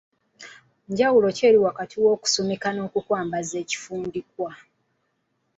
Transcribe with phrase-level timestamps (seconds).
[0.89, 4.51] Njawulo ki eri wakati w’okusumika n’okukwambaza ekifundikwa?